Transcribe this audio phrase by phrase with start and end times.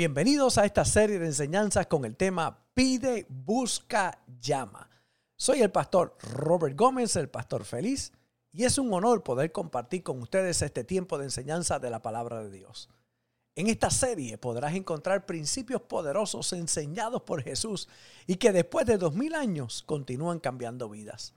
[0.00, 4.88] Bienvenidos a esta serie de enseñanzas con el tema Pide, Busca, Llama.
[5.36, 8.10] Soy el pastor Robert Gómez, el pastor feliz,
[8.50, 12.42] y es un honor poder compartir con ustedes este tiempo de enseñanza de la palabra
[12.42, 12.88] de Dios.
[13.54, 17.86] En esta serie podrás encontrar principios poderosos enseñados por Jesús
[18.26, 21.34] y que después de dos mil años continúan cambiando vidas.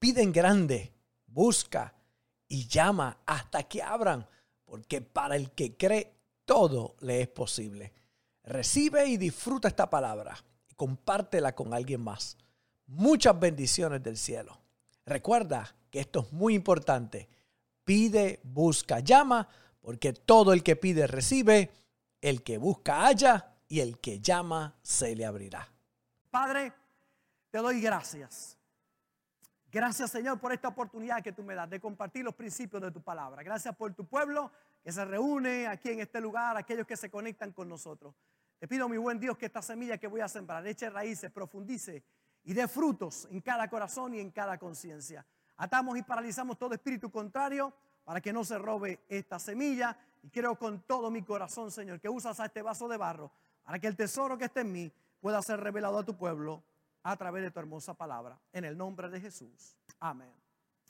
[0.00, 0.92] Pide en grande,
[1.28, 1.94] busca
[2.48, 4.26] y llama hasta que abran,
[4.64, 7.92] porque para el que cree todo le es posible.
[8.44, 10.36] Recibe y disfruta esta palabra
[10.68, 12.36] y compártela con alguien más.
[12.86, 14.58] Muchas bendiciones del cielo.
[15.06, 17.28] Recuerda que esto es muy importante.
[17.84, 19.48] Pide, busca, llama,
[19.80, 21.70] porque todo el que pide recibe,
[22.20, 25.68] el que busca halla y el que llama se le abrirá.
[26.30, 26.72] Padre,
[27.50, 28.56] te doy gracias.
[29.70, 33.00] Gracias Señor por esta oportunidad que tú me das de compartir los principios de tu
[33.00, 33.42] palabra.
[33.42, 34.50] Gracias por tu pueblo
[34.82, 38.14] que se reúne aquí en este lugar, aquellos que se conectan con nosotros.
[38.58, 42.04] Te pido, mi buen Dios, que esta semilla que voy a sembrar eche raíces, profundice
[42.44, 45.24] y dé frutos en cada corazón y en cada conciencia.
[45.56, 47.72] Atamos y paralizamos todo espíritu contrario
[48.04, 49.96] para que no se robe esta semilla.
[50.22, 53.30] Y quiero con todo mi corazón, Señor, que usas a este vaso de barro
[53.62, 56.62] para que el tesoro que esté en mí pueda ser revelado a tu pueblo
[57.04, 58.38] a través de tu hermosa palabra.
[58.52, 59.76] En el nombre de Jesús.
[60.00, 60.32] Amén.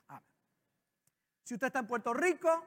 [0.08, 0.22] Amén.
[1.42, 2.66] Si usted está en Puerto Rico,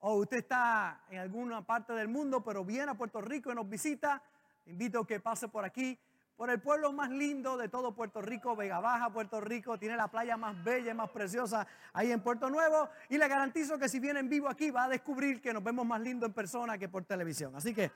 [0.00, 3.68] o usted está en alguna parte del mundo, pero viene a Puerto Rico y nos
[3.68, 4.22] visita,
[4.66, 5.98] invito a que pase por aquí,
[6.36, 10.06] por el pueblo más lindo de todo Puerto Rico, Vega Baja, Puerto Rico, tiene la
[10.06, 13.98] playa más bella y más preciosa ahí en Puerto Nuevo, y le garantizo que si
[13.98, 16.88] viene en vivo aquí va a descubrir que nos vemos más lindo en persona que
[16.88, 17.56] por televisión.
[17.56, 17.90] Así que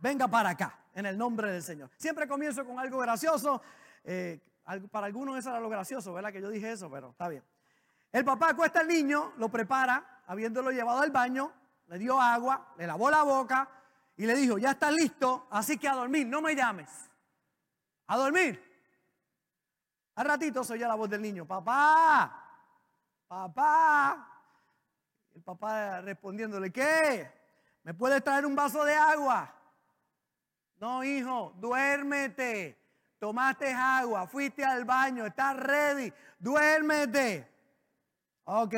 [0.00, 1.88] venga para acá, en el nombre del Señor.
[1.96, 3.62] Siempre comienzo con algo gracioso,
[4.02, 4.40] eh,
[4.90, 6.32] para algunos eso era lo gracioso, ¿verdad?
[6.32, 7.44] Que yo dije eso, pero está bien.
[8.10, 11.50] El papá acuesta al niño, lo prepara, habiéndolo llevado al baño,
[11.86, 13.68] le dio agua, le lavó la boca
[14.16, 16.90] y le dijo, ya está listo, así que a dormir, no me llames.
[18.06, 18.62] A dormir.
[20.14, 22.44] Al ratito se oye la voz del niño, papá,
[23.26, 24.28] papá.
[25.34, 27.32] El papá respondiéndole, ¿qué?
[27.82, 29.54] ¿Me puedes traer un vaso de agua?
[30.78, 32.76] No, hijo, duérmete.
[33.18, 37.50] Tomaste agua, fuiste al baño, estás ready, duérmete.
[38.44, 38.74] Ok.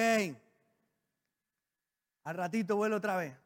[2.24, 3.36] Al ratito vuelve otra vez.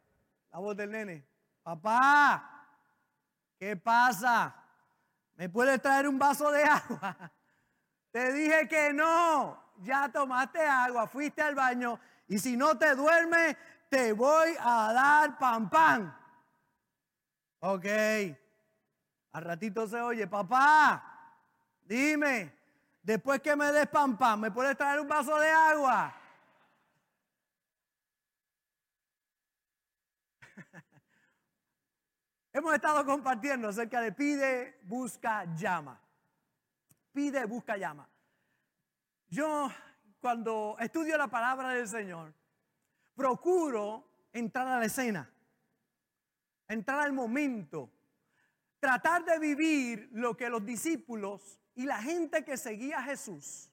[0.51, 1.25] La voz del nene.
[1.63, 2.67] Papá,
[3.57, 4.55] ¿qué pasa?
[5.35, 7.31] ¿Me puedes traer un vaso de agua?
[8.11, 9.63] Te dije que no.
[9.81, 13.57] Ya tomaste agua, fuiste al baño y si no te duermes,
[13.89, 16.17] te voy a dar pan pan.
[17.59, 17.85] Ok.
[19.31, 21.03] Al ratito se oye, papá,
[21.83, 22.57] dime,
[23.03, 26.15] después que me des pan pan, ¿me puedes traer un vaso de agua?
[32.55, 35.99] Hemos estado compartiendo acerca de pide, busca, llama.
[37.11, 38.07] Pide, busca, llama.
[39.27, 39.69] Yo
[40.21, 42.33] cuando estudio la palabra del Señor,
[43.13, 45.29] procuro entrar a la escena,
[46.69, 47.91] entrar al momento,
[48.79, 53.69] tratar de vivir lo que los discípulos y la gente que seguía a Jesús,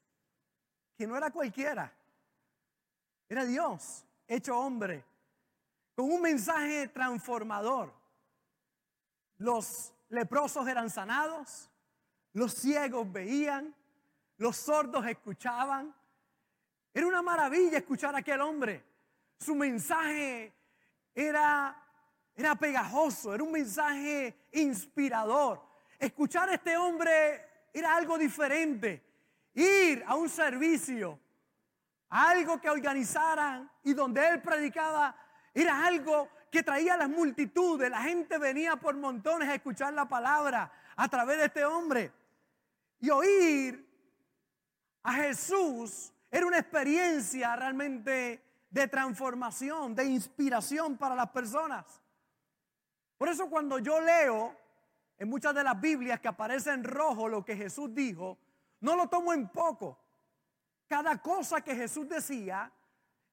[0.99, 1.93] que no era cualquiera,
[3.29, 5.05] era Dios, hecho hombre,
[5.95, 8.02] con un mensaje transformador
[9.43, 11.69] los leprosos eran sanados,
[12.33, 13.75] los ciegos veían,
[14.37, 15.95] los sordos escuchaban.
[16.95, 18.85] Era una maravilla escuchar a aquel hombre.
[19.39, 20.53] Su mensaje
[21.15, 21.77] era,
[22.37, 25.61] era pegajoso, era un mensaje inspirador.
[25.99, 29.03] Escuchar a este hombre era algo diferente.
[29.55, 31.19] Ir a un servicio,
[32.09, 35.17] a algo que organizaran y donde él predicaba,
[35.53, 37.91] era algo que traía las multitudes.
[37.91, 42.13] La gente venía por montones a escuchar la palabra a través de este hombre.
[43.01, 43.89] Y oír
[45.03, 52.03] a Jesús era una experiencia realmente de transformación, de inspiración para las personas.
[53.17, 54.55] Por eso cuando yo leo
[55.17, 58.37] en muchas de las Biblias que aparece en rojo lo que Jesús dijo,
[58.81, 59.99] no lo tomo en poco.
[60.87, 62.71] Cada cosa que Jesús decía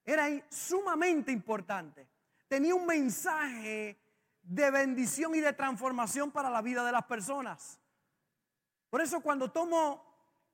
[0.06, 2.08] era sumamente importante
[2.50, 3.98] tenía un mensaje
[4.42, 7.80] de bendición y de transformación para la vida de las personas.
[8.90, 10.04] Por eso cuando tomo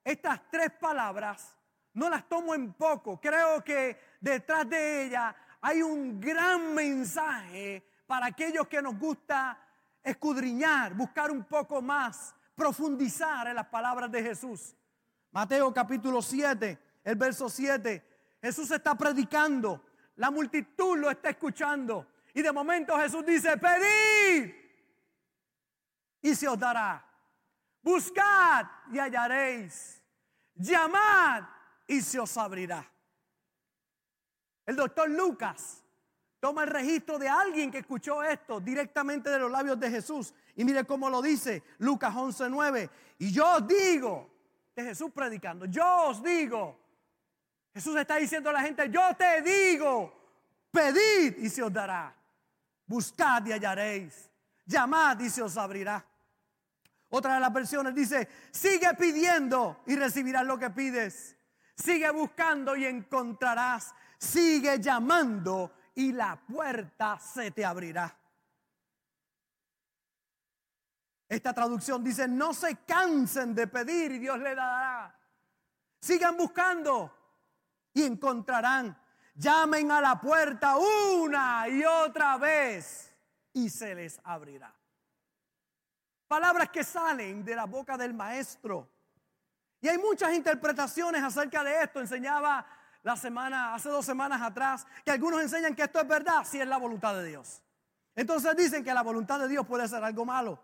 [0.04, 1.56] estas tres palabras,
[1.94, 3.20] no las tomo en poco.
[3.20, 9.58] Creo que detrás de ellas hay un gran mensaje para aquellos que nos gusta
[10.04, 14.76] escudriñar, buscar un poco más, profundizar en las palabras de Jesús.
[15.32, 18.04] Mateo capítulo 7, el verso 7.
[18.42, 19.85] Jesús está predicando
[20.16, 22.08] la multitud lo está escuchando.
[22.34, 24.54] Y de momento Jesús dice, pedid.
[26.22, 27.06] y se os dará.
[27.82, 30.02] Buscad y hallaréis.
[30.56, 31.44] Llamad
[31.88, 32.86] y se os abrirá.
[34.66, 35.84] El doctor Lucas
[36.40, 40.34] toma el registro de alguien que escuchó esto directamente de los labios de Jesús.
[40.56, 42.90] Y mire cómo lo dice Lucas 11:9.
[43.20, 44.32] Y yo os digo,
[44.76, 46.85] de Jesús predicando, yo os digo,
[47.75, 50.13] Jesús está diciendo a la gente, yo te digo,
[50.72, 52.16] pedid y se os dará.
[52.86, 54.30] Buscad y hallaréis.
[54.66, 56.04] Llamad y se os abrirá.
[57.10, 61.36] Otra de las versiones dice, sigue pidiendo y recibirás lo que pides.
[61.75, 63.94] Sigue buscando y encontrarás.
[64.18, 68.18] Sigue llamando y la puerta se te abrirá.
[71.27, 75.13] Esta traducción dice, no se cansen de pedir y Dios le dará.
[76.00, 77.25] Sigan buscando
[77.96, 78.96] y encontrarán.
[79.34, 83.12] Llamen a la puerta una y otra vez
[83.54, 84.74] y se les abrirá.
[86.28, 88.88] Palabras que salen de la boca del maestro.
[89.82, 92.00] Y hay muchas interpretaciones acerca de esto.
[92.00, 92.66] Enseñaba
[93.04, 96.68] la semana, hace dos semanas atrás, que algunos enseñan que esto es verdad si es
[96.68, 97.62] la voluntad de Dios.
[98.16, 100.60] Entonces dicen que la voluntad de Dios puede ser algo malo.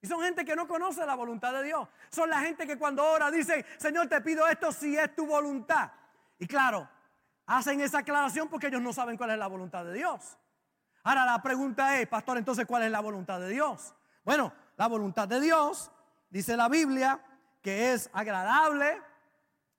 [0.00, 1.88] Y son gente que no conoce la voluntad de Dios.
[2.10, 5.92] Son la gente que cuando ora dice, Señor, te pido esto si es tu voluntad.
[6.42, 6.88] Y claro,
[7.46, 10.36] hacen esa aclaración porque ellos no saben cuál es la voluntad de Dios.
[11.04, 13.94] Ahora la pregunta es, pastor, entonces, ¿cuál es la voluntad de Dios?
[14.24, 15.92] Bueno, la voluntad de Dios,
[16.30, 17.20] dice la Biblia,
[17.62, 19.00] que es agradable.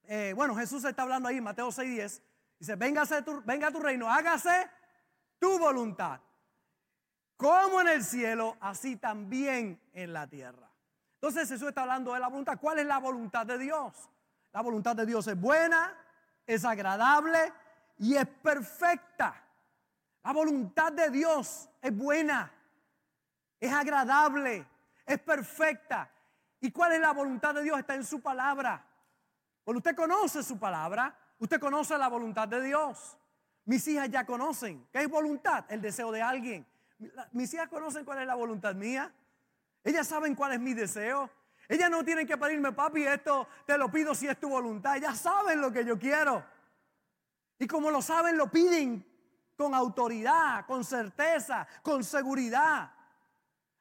[0.06, 2.21] Eh, bueno, Jesús está hablando ahí, Mateo 6:10.
[2.57, 4.69] Dice, venga a tu reino, hágase
[5.39, 6.21] tu voluntad.
[7.36, 10.71] Como en el cielo, así también en la tierra.
[11.15, 12.57] Entonces Jesús está hablando de la voluntad.
[12.57, 14.10] ¿Cuál es la voluntad de Dios?
[14.54, 15.94] La voluntad de Dios es buena,
[16.45, 17.54] es agradable
[17.98, 19.44] y es perfecta.
[20.24, 22.51] La voluntad de Dios es buena,
[23.60, 24.66] es agradable,
[25.06, 26.10] es perfecta.
[26.62, 27.78] ¿Y cuál es la voluntad de Dios?
[27.78, 28.86] Está en su palabra.
[29.63, 33.18] Cuando usted conoce su palabra, usted conoce la voluntad de Dios.
[33.66, 34.88] Mis hijas ya conocen.
[34.92, 35.66] ¿Qué es voluntad?
[35.69, 36.66] El deseo de alguien.
[37.31, 39.13] Mis hijas conocen cuál es la voluntad mía.
[39.84, 41.30] Ellas saben cuál es mi deseo.
[41.74, 44.96] Ellas no tienen que pedirme, papi, esto te lo pido si es tu voluntad.
[44.96, 46.46] Ellas saben lo que yo quiero.
[47.58, 49.04] Y como lo saben, lo piden
[49.58, 52.92] con autoridad, con certeza, con seguridad.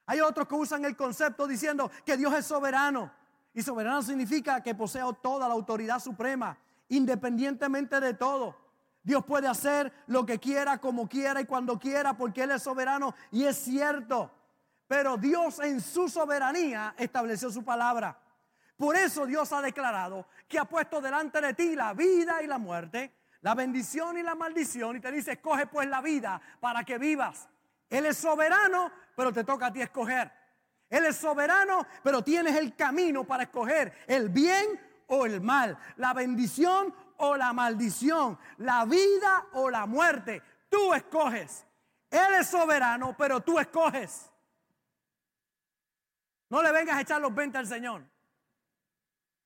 [0.07, 3.13] Hay otros que usan el concepto diciendo que Dios es soberano.
[3.53, 6.57] Y soberano significa que posee toda la autoridad suprema,
[6.89, 8.57] independientemente de todo.
[9.03, 13.15] Dios puede hacer lo que quiera, como quiera y cuando quiera, porque Él es soberano
[13.31, 14.31] y es cierto.
[14.93, 18.15] Pero Dios en su soberanía estableció su palabra.
[18.77, 22.59] Por eso Dios ha declarado que ha puesto delante de ti la vida y la
[22.59, 23.11] muerte,
[23.41, 27.49] la bendición y la maldición, y te dice, escoge pues la vida para que vivas.
[27.89, 30.31] Él es soberano, pero te toca a ti escoger.
[30.91, 36.13] Él es soberano, pero tienes el camino para escoger el bien o el mal, la
[36.13, 40.43] bendición o la maldición, la vida o la muerte.
[40.69, 41.65] Tú escoges.
[42.11, 44.32] Él es soberano, pero tú escoges.
[46.53, 48.05] No le vengas a echar los 20 al Señor.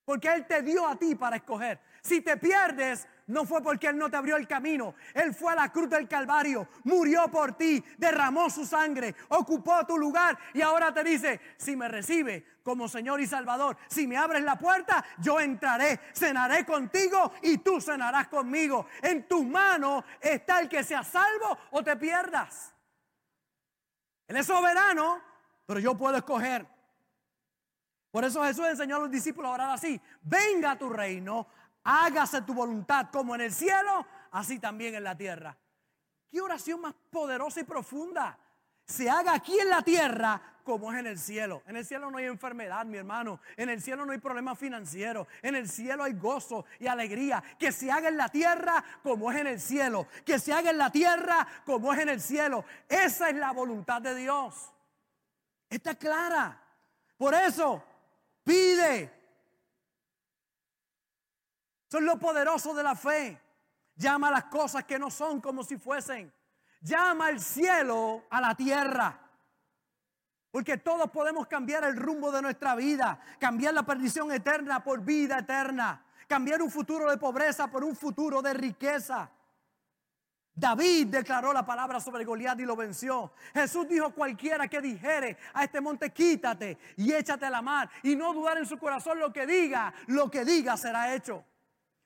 [0.05, 1.81] Porque Él te dio a ti para escoger.
[2.03, 4.97] Si te pierdes, no fue porque Él no te abrió el camino.
[5.15, 9.97] Él fue a la cruz del Calvario, murió por ti, derramó su sangre, ocupó tu
[9.97, 14.43] lugar y ahora te dice, si me recibe como Señor y Salvador, si me abres
[14.43, 18.89] la puerta, yo entraré, cenaré contigo y tú cenarás conmigo.
[19.01, 22.75] En tus manos está el que sea salvo o te pierdas.
[24.27, 25.23] Él es soberano,
[25.67, 26.75] pero yo puedo escoger.
[28.17, 30.01] Por eso Jesús enseñó a los discípulos a orar así.
[30.23, 31.47] Venga a tu reino,
[31.85, 35.55] hágase tu voluntad como en el cielo, así también en la tierra.
[36.31, 38.39] Qué oración más poderosa y profunda.
[38.87, 41.63] Se haga aquí en la tierra como es en el cielo.
[41.67, 43.39] En el cielo no hay enfermedad, mi hermano.
[43.55, 45.27] En el cielo no hay problemas financieros.
[45.43, 47.45] En el cielo hay gozo y alegría.
[47.59, 50.07] Que se haga en la tierra como es en el cielo.
[50.25, 52.65] Que se haga en la tierra como es en el cielo.
[52.89, 54.73] Esa es la voluntad de Dios.
[55.69, 56.63] Está clara.
[57.19, 57.83] Por eso,
[58.47, 59.13] pide,
[61.91, 63.43] son lo poderoso de la fe.
[63.97, 66.33] Llama a las cosas que no son como si fuesen.
[66.81, 69.19] Llama el cielo a la tierra.
[70.51, 75.39] Porque todos podemos cambiar el rumbo de nuestra vida, cambiar la perdición eterna por vida
[75.39, 79.31] eterna, cambiar un futuro de pobreza por un futuro de riqueza.
[80.59, 83.31] David declaró la palabra sobre Goliat y lo venció.
[83.53, 88.17] Jesús dijo cualquiera que dijere a este monte quítate y échate a la mar y
[88.17, 91.45] no dudar en su corazón lo que diga, lo que diga será hecho.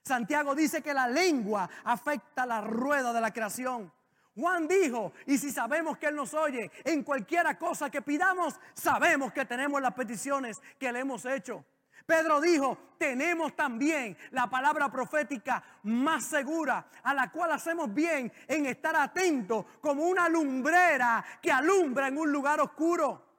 [0.02, 3.92] Santiago dice que la lengua afecta la rueda de la creación.
[4.35, 9.33] Juan dijo, y si sabemos que Él nos oye, en cualquiera cosa que pidamos, sabemos
[9.33, 11.64] que tenemos las peticiones que le hemos hecho.
[12.07, 18.66] Pedro dijo, tenemos también la palabra profética más segura, a la cual hacemos bien en
[18.66, 23.30] estar atentos como una lumbrera que alumbra en un lugar oscuro.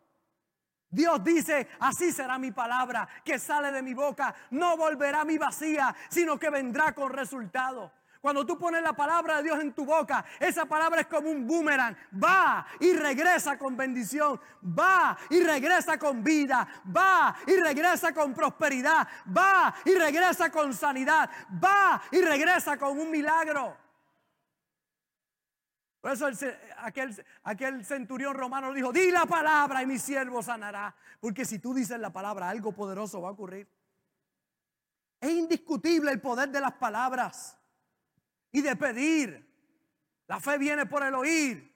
[0.90, 5.38] Dios dice, así será mi palabra que sale de mi boca, no volverá a mi
[5.38, 7.94] vacía, sino que vendrá con resultado.
[8.22, 11.48] Cuando tú pones la palabra de Dios en tu boca, esa palabra es como un
[11.48, 11.98] boomerang.
[12.24, 14.40] Va y regresa con bendición.
[14.64, 16.68] Va y regresa con vida.
[16.96, 19.08] Va y regresa con prosperidad.
[19.36, 21.32] Va y regresa con sanidad.
[21.52, 23.76] Va y regresa con un milagro.
[26.00, 26.30] Por eso
[26.78, 30.96] aquel, aquel centurión romano dijo, di la palabra y mi siervo sanará.
[31.20, 33.68] Porque si tú dices la palabra, algo poderoso va a ocurrir.
[35.20, 37.58] Es indiscutible el poder de las palabras
[38.52, 39.48] y de pedir.
[40.28, 41.72] La fe viene por el oír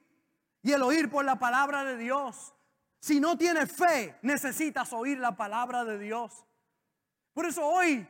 [0.62, 2.54] y el oír por la palabra de Dios.
[3.00, 6.46] Si no tienes fe, necesitas oír la palabra de Dios.
[7.32, 8.06] Por eso hoy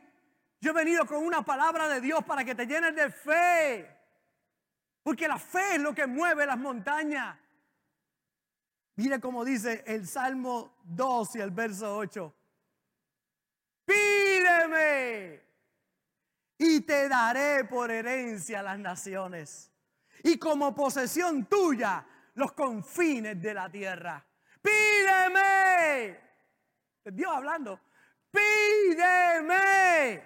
[0.61, 3.97] yo he venido con una palabra de Dios para que te llenes de fe.
[5.03, 7.37] Porque la fe es lo que mueve las montañas.
[8.97, 12.35] Mire cómo dice el Salmo 2 y el verso 8.
[13.85, 14.26] Pídeme y
[16.87, 19.71] te daré por herencia las naciones
[20.23, 24.25] y como posesión tuya los confines de la tierra.
[24.63, 26.21] Pídeme.
[27.05, 27.81] Dios hablando.
[28.31, 30.23] Pídeme.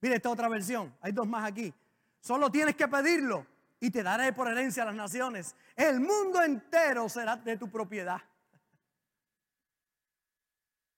[0.00, 0.94] Mire esta otra versión.
[1.00, 1.72] Hay dos más aquí.
[2.20, 3.46] Solo tienes que pedirlo
[3.80, 5.54] y te daré por herencia las naciones.
[5.76, 8.20] El mundo entero será de tu propiedad.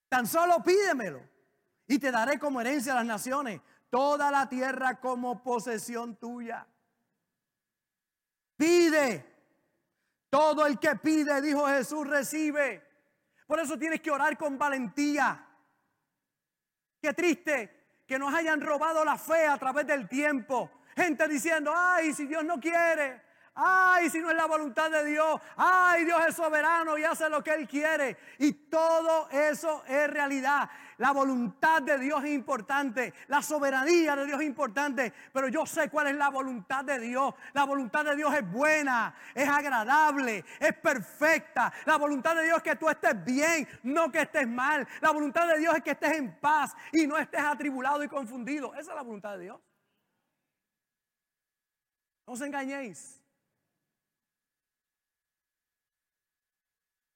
[0.09, 1.21] Tan solo pídemelo
[1.87, 6.67] y te daré como herencia a las naciones, toda la tierra como posesión tuya.
[8.57, 9.35] Pide.
[10.31, 12.83] Todo el que pide, dijo Jesús, recibe.
[13.47, 15.47] Por eso tienes que orar con valentía.
[17.01, 20.71] Qué triste que nos hayan robado la fe a través del tiempo.
[20.95, 23.23] Gente diciendo, ay, si Dios no quiere,
[23.59, 25.41] Ay, si no es la voluntad de Dios.
[25.57, 28.19] Ay, Dios es soberano y hace lo que Él quiere.
[28.39, 30.69] Y todo eso es realidad.
[30.99, 33.15] La voluntad de Dios es importante.
[33.29, 35.11] La soberanía de Dios es importante.
[35.33, 37.33] Pero yo sé cuál es la voluntad de Dios.
[37.55, 41.73] La voluntad de Dios es buena, es agradable, es perfecta.
[41.87, 44.87] La voluntad de Dios es que tú estés bien, no que estés mal.
[45.01, 48.75] La voluntad de Dios es que estés en paz y no estés atribulado y confundido.
[48.75, 49.61] Esa es la voluntad de Dios.
[52.27, 53.26] No os engañéis.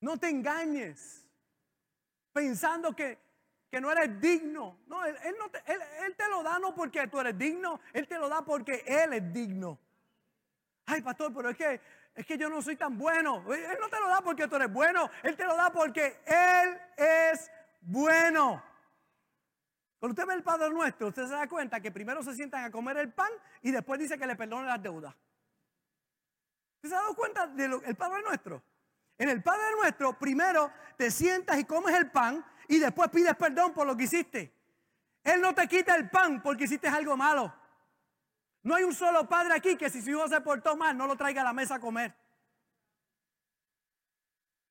[0.00, 1.26] No te engañes
[2.32, 3.18] pensando que,
[3.80, 4.78] no eres digno.
[4.86, 5.16] No, él,
[6.16, 9.32] te, lo da no porque tú eres digno, Él te lo da porque Él es
[9.32, 9.78] digno.
[10.86, 11.80] Ay, pastor, pero es que,
[12.14, 13.44] es que yo no soy tan bueno.
[13.52, 16.80] Él no te lo da porque tú eres bueno, Él te lo da porque Él
[16.96, 17.50] es
[17.82, 18.62] bueno.
[19.98, 22.70] Cuando usted ve el Padre Nuestro, usted se da cuenta que primero se sientan a
[22.70, 23.30] comer el pan
[23.60, 25.14] y después dice que le perdone las deudas.
[26.76, 28.62] ¿Usted se ha dado cuenta del Padre Nuestro?
[29.20, 33.74] En el Padre Nuestro, primero te sientas y comes el pan y después pides perdón
[33.74, 34.50] por lo que hiciste.
[35.22, 37.54] Él no te quita el pan porque hiciste algo malo.
[38.62, 41.16] No hay un solo padre aquí que si su hijo se portó mal no lo
[41.16, 42.16] traiga a la mesa a comer.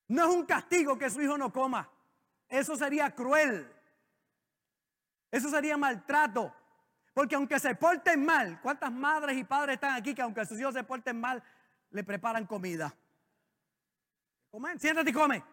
[0.08, 1.88] No es un castigo que su hijo no coma.
[2.48, 3.72] Eso sería cruel.
[5.30, 6.52] Eso sería maltrato.
[7.14, 10.74] Porque aunque se porten mal, ¿cuántas madres y padres están aquí que aunque sus hijos
[10.74, 11.44] se porten mal,
[11.92, 12.92] le preparan comida?
[14.52, 15.44] Comen, siéntate y come.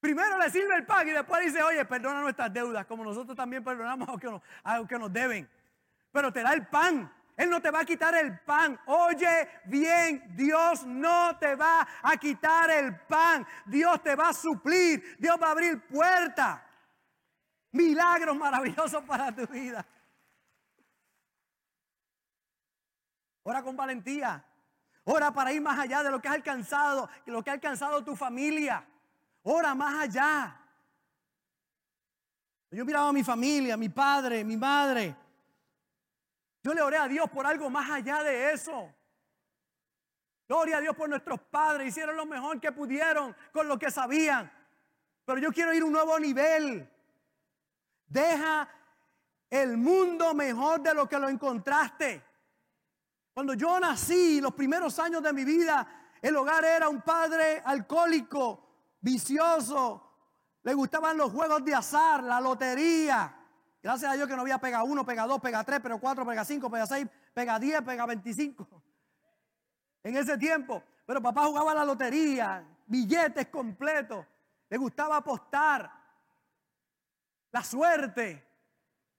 [0.00, 3.64] Primero le sirve el pan y después dice, oye, perdona nuestras deudas, como nosotros también
[3.64, 4.12] perdonamos a
[4.78, 5.48] los que nos, deben.
[6.12, 7.12] Pero te da el pan.
[7.36, 8.78] Él no te va a quitar el pan.
[8.86, 13.46] Oye bien, Dios no te va a quitar el pan.
[13.66, 15.16] Dios te va a suplir.
[15.18, 16.60] Dios va a abrir puertas.
[17.72, 19.86] Milagros maravillosos para tu vida.
[23.42, 24.44] Ora con valentía.
[25.10, 28.04] Ora para ir más allá de lo que has alcanzado, de lo que ha alcanzado
[28.04, 28.86] tu familia.
[29.42, 30.60] Ora más allá.
[32.70, 35.16] Yo miraba a mi familia, mi padre, mi madre.
[36.62, 38.94] Yo le oré a Dios por algo más allá de eso.
[40.46, 41.88] Gloria a Dios por nuestros padres.
[41.88, 44.52] Hicieron lo mejor que pudieron con lo que sabían.
[45.24, 46.86] Pero yo quiero ir a un nuevo nivel.
[48.04, 48.68] Deja
[49.48, 52.27] el mundo mejor de lo que lo encontraste.
[53.38, 55.86] Cuando yo nací, los primeros años de mi vida,
[56.20, 60.02] el hogar era un padre alcohólico, vicioso,
[60.64, 63.32] le gustaban los juegos de azar, la lotería.
[63.80, 66.44] Gracias a Dios que no había pega 1, pega 2, pega 3, pega 4, pega
[66.44, 68.82] 5, pega 6, pega 10, pega 25.
[70.02, 70.82] En ese tiempo.
[71.06, 74.26] Pero papá jugaba la lotería, billetes completos.
[74.68, 75.88] Le gustaba apostar.
[77.52, 78.44] La suerte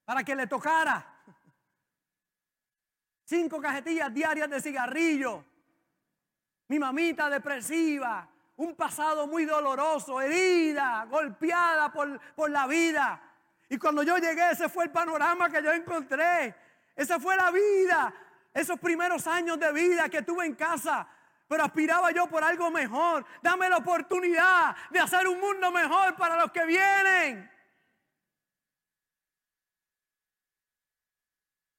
[0.03, 1.18] para que le tocara.
[3.29, 5.45] Cinco cajetillas diarias de cigarrillo.
[6.67, 8.27] Mi mamita depresiva.
[8.57, 13.21] Un pasado muy doloroso, herida, golpeada por, por la vida.
[13.69, 16.55] Y cuando yo llegué, ese fue el panorama que yo encontré.
[16.95, 18.11] Esa fue la vida.
[18.51, 21.07] Esos primeros años de vida que tuve en casa.
[21.47, 23.23] Pero aspiraba yo por algo mejor.
[23.43, 27.58] Dame la oportunidad de hacer un mundo mejor para los que vienen.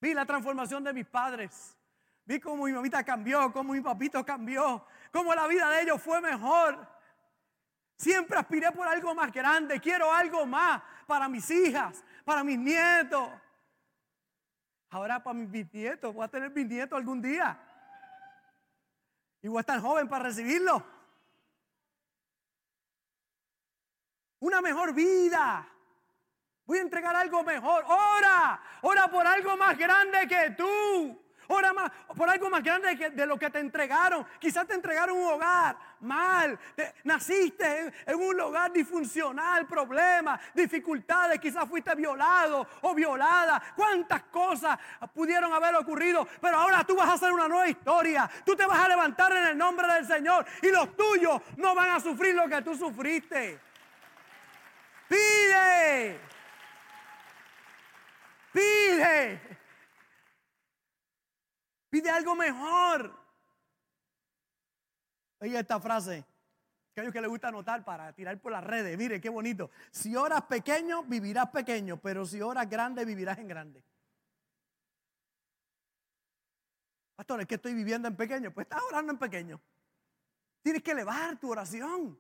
[0.01, 1.77] Vi la transformación de mis padres.
[2.25, 6.21] Vi cómo mi mamita cambió, cómo mi papito cambió, cómo la vida de ellos fue
[6.21, 6.89] mejor.
[7.97, 9.79] Siempre aspiré por algo más grande.
[9.79, 13.29] Quiero algo más para mis hijas, para mis nietos.
[14.89, 16.15] Ahora para mis bisnietos.
[16.15, 17.61] Voy a tener bisnietos algún día.
[19.43, 20.83] Y voy a estar joven para recibirlo.
[24.39, 25.69] Una mejor vida.
[26.71, 27.85] Voy a entregar algo mejor.
[27.89, 31.21] Ora, ora por algo más grande que tú.
[31.49, 34.25] Ora más, por algo más grande de lo que te entregaron.
[34.39, 36.57] Quizás te entregaron un hogar mal.
[37.03, 41.41] naciste en, un hogar disfuncional, problemas, dificultades.
[41.41, 43.61] Quizás fuiste violado o violada.
[43.75, 44.79] ¿Cuántas cosas
[45.13, 46.25] pudieron haber ocurrido?
[46.41, 48.31] Pero ahora tú vas a hacer una nueva historia.
[48.47, 50.47] Tú te vas a levantar en el nombre del Señor.
[50.63, 53.59] Y los tuyos no van a sufrir lo que tú sufriste.
[55.09, 56.30] Pide.
[58.53, 59.41] Pide.
[61.89, 63.19] Pide algo mejor.
[65.41, 66.25] Oye esta frase.
[66.95, 68.99] Que a que le gusta anotar para tirar por las redes.
[68.99, 69.71] Mire, qué bonito.
[69.91, 71.99] Si oras pequeño, vivirás pequeño.
[71.99, 73.85] Pero si oras grande, vivirás en grande.
[77.15, 78.53] Pastor, es que estoy viviendo en pequeño.
[78.53, 79.61] Pues estás orando en pequeño.
[80.63, 82.19] Tienes que elevar tu oración.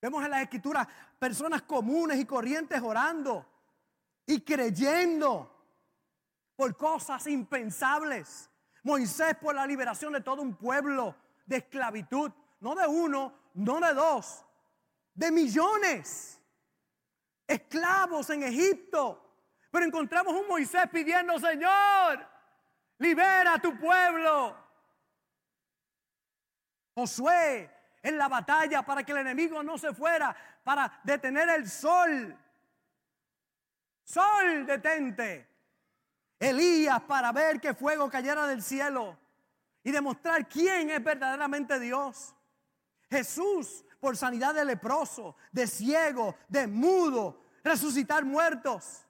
[0.00, 0.86] Vemos en las escrituras
[1.18, 3.46] personas comunes y corrientes orando
[4.26, 5.48] y creyendo
[6.56, 8.48] por cosas impensables.
[8.82, 11.14] Moisés por la liberación de todo un pueblo
[11.46, 14.44] de esclavitud, no de uno, no de dos,
[15.14, 16.40] de millones.
[17.46, 19.18] Esclavos en Egipto.
[19.70, 22.26] Pero encontramos un Moisés pidiendo, Señor,
[22.98, 24.56] libera a tu pueblo.
[26.94, 27.70] Josué
[28.02, 32.36] en la batalla para que el enemigo no se fuera, para detener el sol.
[34.12, 35.48] Sol, detente.
[36.38, 39.18] Elías para ver que fuego cayera del cielo
[39.82, 42.34] y demostrar quién es verdaderamente Dios.
[43.08, 49.06] Jesús por sanidad de leproso, de ciego, de mudo, resucitar muertos.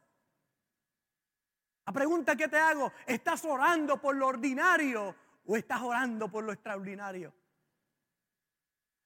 [1.85, 6.53] La pregunta que te hago, ¿estás orando por lo ordinario o estás orando por lo
[6.53, 7.35] extraordinario?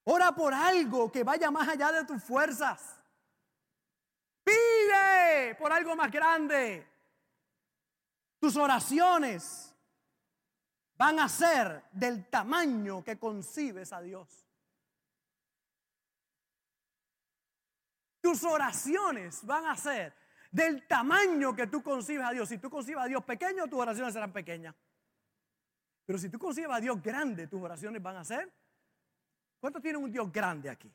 [0.04, 3.00] Ora por algo que vaya más allá de tus fuerzas.
[4.46, 6.86] Pide por algo más grande.
[8.38, 9.74] Tus oraciones
[10.96, 14.46] van a ser del tamaño que concibes a Dios.
[18.20, 20.14] Tus oraciones van a ser
[20.52, 22.48] del tamaño que tú concibes a Dios.
[22.48, 24.76] Si tú concibes a Dios pequeño, tus oraciones serán pequeñas.
[26.04, 28.52] Pero si tú concibes a Dios grande, tus oraciones van a ser.
[29.58, 30.92] ¿Cuántos tienen un Dios grande aquí?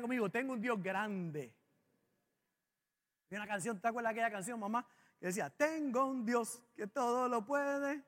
[0.00, 1.54] Conmigo, tengo un Dios grande.
[3.30, 4.86] Y una canción, ¿te acuerdas de aquella canción, mamá?
[5.18, 8.02] Que decía, tengo un Dios que todo lo puede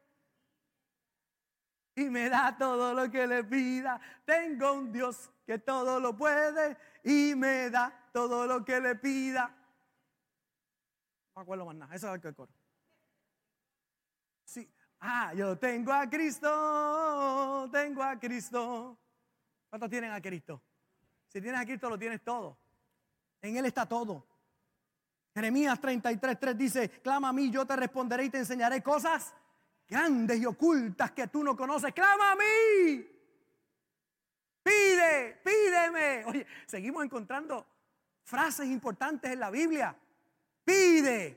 [1.97, 4.01] y me da todo lo que le pida.
[4.25, 9.49] Tengo un Dios que todo lo puede y me da todo lo que le pida.
[11.35, 12.53] No me acuerdo más nada, eso es el coro.
[14.45, 14.71] Sí.
[15.01, 18.99] Ah, yo tengo a Cristo, tengo a Cristo.
[19.69, 20.63] ¿Cuántos tienen a Cristo?
[21.35, 22.57] Si tienes a Cristo, lo tienes todo.
[23.43, 24.25] En Él está todo.
[25.35, 29.35] Jeremías 33, 3 dice, clama a mí, yo te responderé y te enseñaré cosas
[29.89, 31.93] grandes y ocultas que tú no conoces.
[31.93, 33.05] Clama a mí.
[34.63, 36.25] Pide, pídeme.
[36.27, 37.67] Oye, seguimos encontrando
[38.23, 39.93] frases importantes en la Biblia.
[40.65, 41.37] Pide,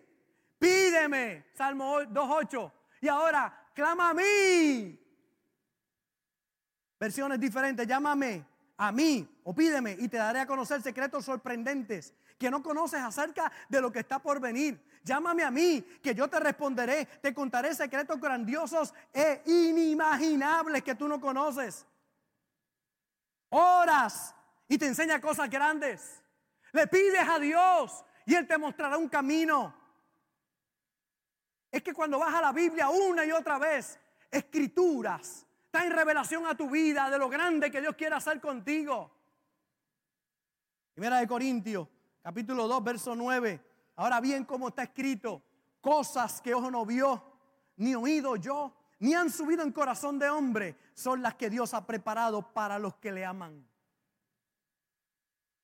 [0.60, 1.48] pídeme.
[1.56, 2.72] Salmo 2.8.
[3.02, 5.00] Y ahora, clama a mí.
[7.00, 12.52] Versiones diferentes, llámame a mí o pídeme y te daré a conocer secretos sorprendentes que
[12.52, 14.80] no conoces acerca de lo que está por venir.
[15.04, 21.08] Llámame a mí, que yo te responderé, te contaré secretos grandiosos e inimaginables que tú
[21.08, 21.86] no conoces.
[23.50, 24.36] Oras
[24.68, 26.22] y te enseña cosas grandes.
[26.74, 29.74] Le pides a Dios y Él te mostrará un camino.
[31.72, 35.47] Es que cuando vas a la Biblia una y otra vez, escrituras,
[35.86, 39.12] en revelación a tu vida de lo grande que Dios quiere hacer contigo.
[40.94, 41.88] Primera de Corintios,
[42.22, 43.64] capítulo 2, verso 9.
[43.98, 45.44] Ahora bien, como está escrito,
[45.82, 47.24] cosas que ojo no vio,
[47.78, 51.86] ni oído yo, ni han subido en corazón de hombre, son las que Dios ha
[51.86, 53.68] preparado para los que le aman.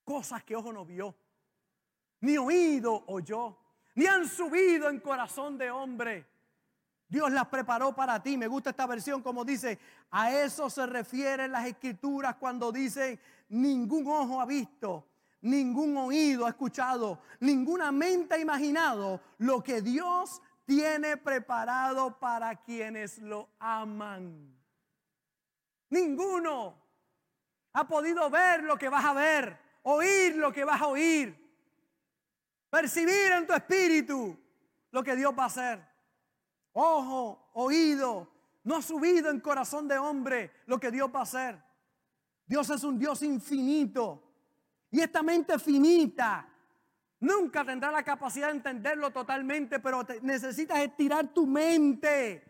[0.03, 1.15] Cosas que ojo no vio,
[2.21, 3.57] ni oído oyó,
[3.95, 6.27] ni han subido en corazón de hombre.
[7.13, 8.37] Dios las preparó para ti.
[8.37, 9.77] Me gusta esta versión como dice,
[10.09, 15.09] a eso se refieren las escrituras cuando dice, ningún ojo ha visto,
[15.41, 23.19] ningún oído ha escuchado, ninguna mente ha imaginado lo que Dios tiene preparado para quienes
[23.19, 24.51] lo aman.
[25.91, 26.73] Ninguno
[27.73, 31.37] ha podido ver lo que vas a ver, oír lo que vas a oír,
[32.71, 34.35] percibir en tu espíritu
[34.89, 35.92] lo que Dios va a hacer.
[36.73, 38.27] Ojo, oído,
[38.63, 41.63] no ha subido en corazón de hombre lo que Dios va a hacer.
[42.45, 44.23] Dios es un Dios infinito.
[44.91, 46.49] Y esta mente finita
[47.23, 52.43] nunca tendrá la capacidad de entenderlo totalmente, pero necesitas estirar tu mente.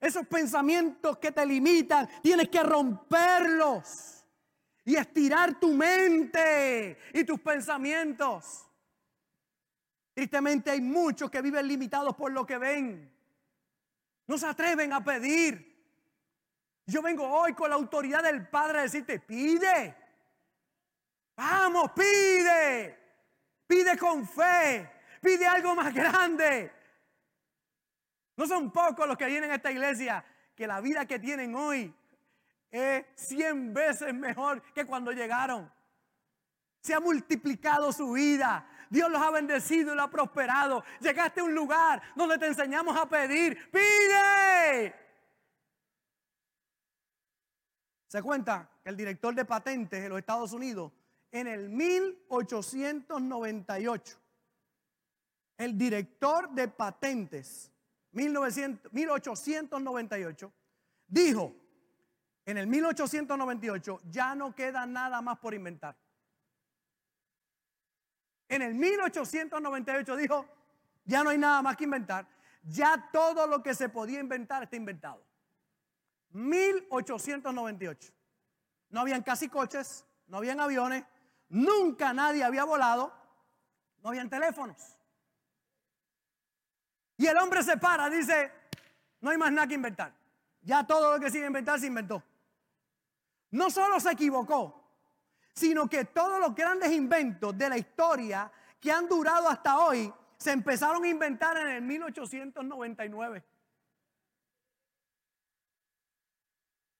[0.00, 4.24] Esos pensamientos que te limitan, tienes que romperlos
[4.84, 8.66] y estirar tu mente y tus pensamientos.
[10.14, 13.12] Tristemente hay muchos que viven limitados por lo que ven.
[14.30, 15.76] No se atreven a pedir.
[16.86, 19.96] Yo vengo hoy con la autoridad del Padre a decirte, pide.
[21.34, 22.96] Vamos, pide.
[23.66, 24.88] Pide con fe.
[25.20, 26.72] Pide algo más grande.
[28.36, 31.92] No son pocos los que vienen a esta iglesia que la vida que tienen hoy
[32.70, 35.68] es cien veces mejor que cuando llegaron.
[36.80, 38.64] Se ha multiplicado su vida.
[38.90, 40.82] Dios los ha bendecido y lo ha prosperado.
[41.00, 43.70] Llegaste a un lugar donde te enseñamos a pedir.
[43.70, 44.92] Pide.
[48.08, 50.90] Se cuenta que el director de patentes de los Estados Unidos
[51.30, 54.18] en el 1898,
[55.56, 57.70] el director de patentes,
[58.10, 60.52] 1898,
[61.06, 61.54] dijo,
[62.44, 65.96] en el 1898 ya no queda nada más por inventar.
[68.50, 70.44] En el 1898 dijo,
[71.04, 72.26] ya no hay nada más que inventar.
[72.64, 75.24] Ya todo lo que se podía inventar está inventado.
[76.32, 78.12] 1898.
[78.90, 81.04] No habían casi coches, no habían aviones,
[81.48, 83.14] nunca nadie había volado,
[84.02, 84.98] no habían teléfonos.
[87.16, 88.50] Y el hombre se para, dice,
[89.20, 90.12] no hay más nada que inventar.
[90.62, 92.20] Ya todo lo que se iba a inventar se inventó.
[93.52, 94.79] No solo se equivocó,
[95.52, 100.52] sino que todos los grandes inventos de la historia que han durado hasta hoy se
[100.52, 103.44] empezaron a inventar en el 1899.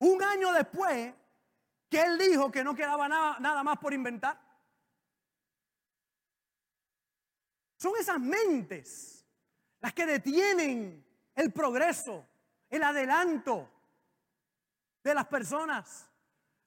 [0.01, 1.15] Un año después
[1.89, 4.41] que él dijo que no quedaba nada, nada más por inventar.
[7.77, 9.27] Son esas mentes
[9.81, 12.27] las que detienen el progreso,
[12.69, 13.71] el adelanto
[15.03, 16.10] de las personas.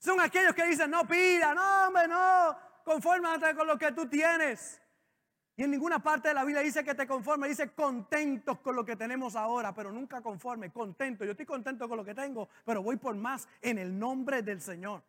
[0.04, 4.82] Son aquellos que dicen, no pida, no, hombre, no, confórmate con lo que tú tienes.
[5.56, 8.84] Y en ninguna parte de la Biblia dice que te conforme, dice contentos con lo
[8.84, 11.24] que tenemos ahora, pero nunca conforme, contento.
[11.24, 14.60] Yo estoy contento con lo que tengo, pero voy por más en el nombre del
[14.60, 15.02] Señor.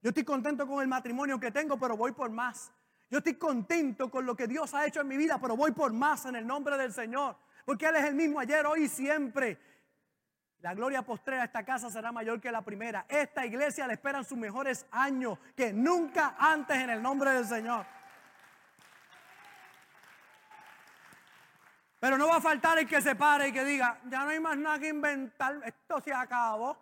[0.00, 2.72] Yo estoy contento con el matrimonio que tengo, pero voy por más.
[3.10, 5.92] Yo estoy contento con lo que Dios ha hecho en mi vida, pero voy por
[5.92, 7.36] más en el nombre del Señor.
[7.66, 9.58] Porque Él es el mismo ayer, hoy y siempre.
[10.62, 13.04] La gloria postrera de esta casa será mayor que la primera.
[13.08, 17.84] Esta iglesia le esperan sus mejores años que nunca antes en el nombre del Señor.
[21.98, 24.38] Pero no va a faltar el que se pare y que diga, ya no hay
[24.38, 26.78] más nada que inventar, esto se acabó.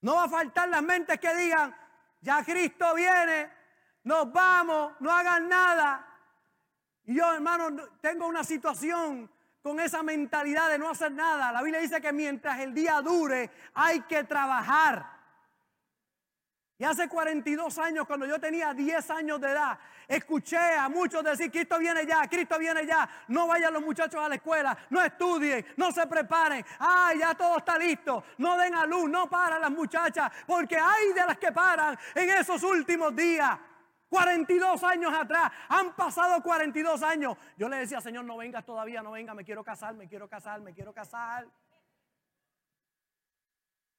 [0.00, 1.76] No va a faltar las mentes que digan,
[2.22, 3.52] ya Cristo viene,
[4.04, 6.06] nos vamos, no hagan nada.
[7.04, 7.68] Y yo, hermano,
[8.00, 9.30] tengo una situación
[9.62, 11.52] con esa mentalidad de no hacer nada.
[11.52, 15.20] La Biblia dice que mientras el día dure hay que trabajar.
[16.78, 21.50] Y hace 42 años, cuando yo tenía 10 años de edad, escuché a muchos decir,
[21.50, 23.06] Cristo viene ya, Cristo viene ya.
[23.28, 26.64] No vayan los muchachos a la escuela, no estudien, no se preparen.
[26.78, 28.24] Ay, ya todo está listo.
[28.38, 32.30] No den a luz, no paran las muchachas, porque hay de las que paran en
[32.30, 33.58] esos últimos días.
[34.10, 37.38] 42 años atrás, han pasado 42 años.
[37.56, 40.60] Yo le decía, Señor, no vengas todavía, no venga, me quiero casar, me quiero casar,
[40.60, 41.46] me quiero casar.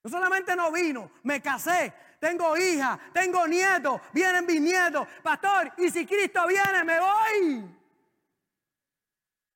[0.04, 5.08] No solamente no vino, me casé, tengo hija, tengo nietos, vienen mis nietos.
[5.24, 7.78] Pastor, y si Cristo viene, me voy.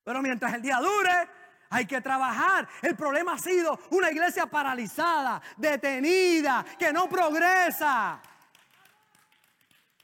[0.04, 1.28] Pero mientras el día dure,
[1.68, 2.66] hay que trabajar.
[2.80, 8.22] El problema ha sido una iglesia paralizada, detenida, que no progresa.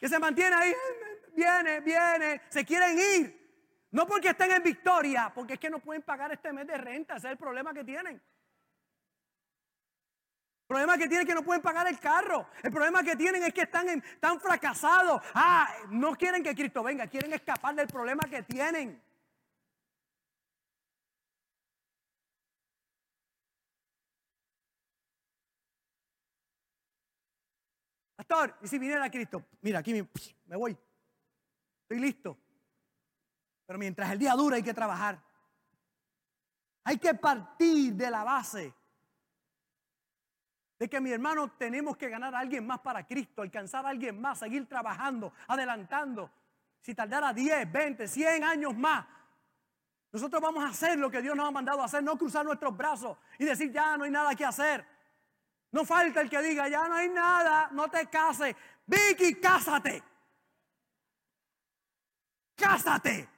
[0.02, 0.74] Que se mantiene ahí,
[1.32, 3.86] viene, viene, se quieren ir.
[3.92, 7.14] No porque estén en victoria, porque es que no pueden pagar este mes de renta,
[7.14, 8.16] ese es el problema que tienen.
[8.16, 8.20] El
[10.66, 12.48] problema que tienen es que no pueden pagar el carro.
[12.64, 15.22] El problema que tienen es que están, están fracasados.
[15.34, 19.00] Ah, no quieren que Cristo venga, quieren escapar del problema que tienen.
[28.62, 29.44] ¿Y si viniera Cristo?
[29.60, 30.76] Mira, aquí me voy.
[31.82, 32.38] Estoy listo.
[33.66, 35.22] Pero mientras el día dura hay que trabajar.
[36.84, 38.74] Hay que partir de la base
[40.78, 44.20] de que mi hermano tenemos que ganar a alguien más para Cristo, alcanzar a alguien
[44.20, 46.30] más, seguir trabajando, adelantando.
[46.80, 49.06] Si tardara 10, 20, 100 años más,
[50.10, 52.76] nosotros vamos a hacer lo que Dios nos ha mandado a hacer, no cruzar nuestros
[52.76, 54.84] brazos y decir ya no hay nada que hacer.
[55.72, 58.54] No falta el que diga ya no hay nada, no te cases.
[58.86, 60.02] Vicky, cásate.
[62.54, 63.28] Cásate.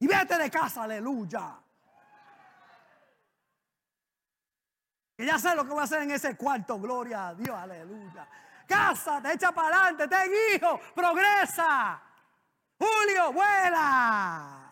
[0.00, 1.58] Y vete de casa, aleluya.
[5.16, 8.28] Que ya sé lo que voy a hacer en ese cuarto, gloria a Dios, aleluya.
[8.68, 12.02] Cásate, echa para adelante, ten hijo, progresa.
[12.78, 14.63] Julio, vuela.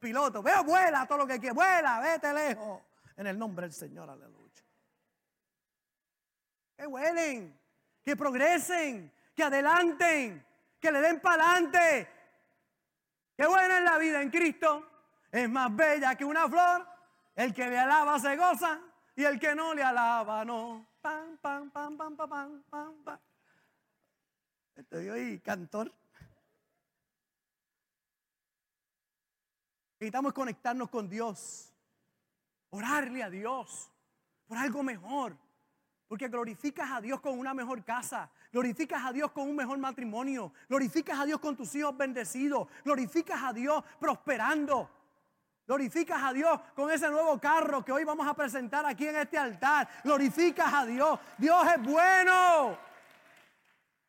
[0.00, 2.80] Piloto, veo, vuela todo lo que quiere, vuela, vete lejos.
[3.16, 4.64] En el nombre del Señor, aleluya.
[6.74, 7.60] Que vuelen,
[8.02, 10.44] que progresen, que adelanten,
[10.80, 12.08] que le den para adelante.
[13.36, 14.86] Qué buena es la vida en Cristo.
[15.30, 16.86] Es más bella que una flor.
[17.36, 18.80] El que le alaba se goza
[19.14, 20.86] y el que no le alaba, no.
[21.02, 23.18] Pam, pam, pam, pam, pam, pam, pam.
[24.76, 25.92] Estoy hoy cantor.
[30.00, 31.74] Necesitamos conectarnos con Dios.
[32.70, 33.92] Orarle a Dios
[34.46, 35.36] por algo mejor.
[36.08, 40.52] Porque glorificas a Dios con una mejor casa, glorificas a Dios con un mejor matrimonio,
[40.68, 44.90] glorificas a Dios con tus hijos bendecidos, glorificas a Dios prosperando.
[45.66, 49.38] Glorificas a Dios con ese nuevo carro que hoy vamos a presentar aquí en este
[49.38, 49.88] altar.
[50.02, 51.20] Glorificas a Dios.
[51.38, 52.76] Dios es bueno.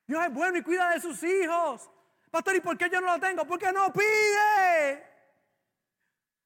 [0.08, 1.88] Dios es bueno y cuida de sus hijos.
[2.32, 3.45] Pastor, ¿y por qué yo no lo tengo?
[3.45, 5.11] Porque no pide.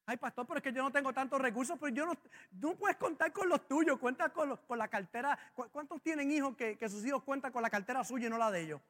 [0.07, 2.13] Ay, pastor, pero es que yo no tengo tantos recursos, pero yo no,
[2.61, 5.37] no puedes contar con los tuyos, cuenta con, con la cartera.
[5.71, 8.51] ¿Cuántos tienen hijos que, que sus hijos cuentan con la cartera suya y no la
[8.51, 8.81] de ellos?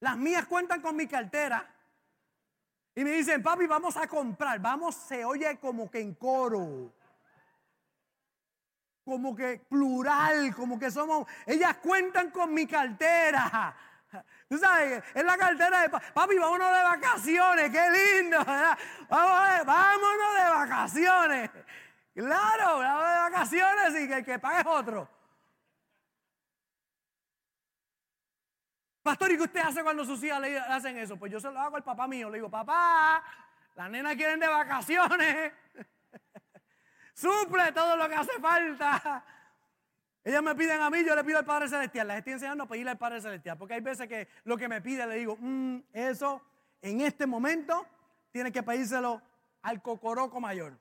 [0.00, 1.66] Las mías cuentan con mi cartera.
[2.94, 4.60] Y me dicen, papi, vamos a comprar.
[4.60, 6.92] Vamos, se oye como que en coro.
[9.02, 11.26] Como que plural, como que somos.
[11.46, 13.74] Ellas cuentan con mi cartera.
[14.48, 18.38] Tú sabes, es la cartera de papi, vámonos de vacaciones, qué lindo,
[19.08, 21.50] vámonos de vacaciones.
[22.14, 25.08] Claro, vámonos de vacaciones y que, que pagues otro.
[29.02, 31.16] Pastor, ¿y qué usted hace cuando sus hijas le hacen eso?
[31.16, 32.28] Pues yo se lo hago al papá mío.
[32.28, 33.22] Le digo, papá,
[33.74, 35.52] las nenas quieren de vacaciones.
[37.14, 39.24] Suple todo lo que hace falta.
[40.24, 42.08] Ellas me piden a mí, yo le pido al Padre Celestial.
[42.08, 43.56] Les estoy enseñando a pedirle al Padre Celestial.
[43.56, 46.42] Porque hay veces que lo que me pide le digo, mm, eso
[46.82, 47.86] en este momento
[48.30, 49.22] tiene que pedírselo
[49.62, 50.78] al cocoroco mayor.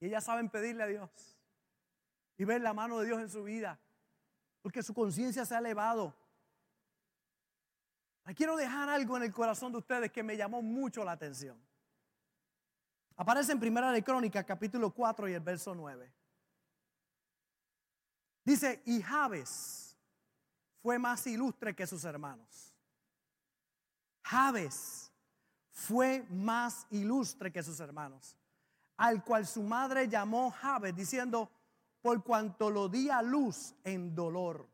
[0.00, 1.10] Y ellas saben pedirle a Dios.
[2.36, 3.78] Y ver la mano de Dios en su vida
[4.62, 6.14] porque su conciencia se ha elevado.
[8.36, 11.60] Quiero dejar algo en el corazón de ustedes que me llamó mucho la atención.
[13.16, 16.12] Aparece en Primera de Crónicas, capítulo 4 y el verso 9.
[18.44, 19.96] Dice, y Javes
[20.82, 22.74] fue más ilustre que sus hermanos.
[24.22, 25.12] Javes
[25.70, 28.36] fue más ilustre que sus hermanos,
[28.96, 31.50] al cual su madre llamó Javes, diciendo,
[32.00, 34.68] por cuanto lo di a luz en dolor.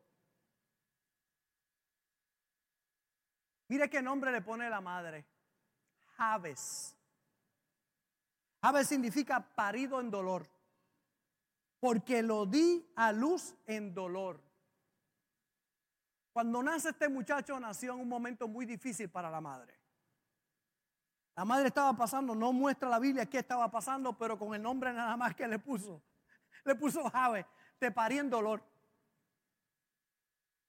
[3.68, 5.26] Mire qué nombre le pone la madre.
[6.16, 6.96] Javes.
[8.62, 10.46] Javes significa parido en dolor.
[11.80, 14.40] Porque lo di a luz en dolor.
[16.32, 19.78] Cuando nace este muchacho nació en un momento muy difícil para la madre.
[21.34, 24.92] La madre estaba pasando, no muestra la Biblia qué estaba pasando, pero con el nombre
[24.92, 26.02] nada más que le puso
[26.66, 27.46] le puso Jave,
[27.78, 28.62] te parí en dolor.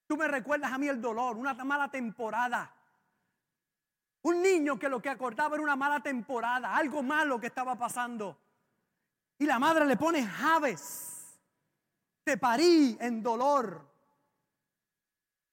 [0.05, 2.73] Tú me recuerdas a mí el dolor, una mala temporada.
[4.21, 8.39] Un niño que lo que acordaba era una mala temporada, algo malo que estaba pasando.
[9.39, 11.37] Y la madre le pone Javes.
[12.23, 13.85] Te parí en dolor.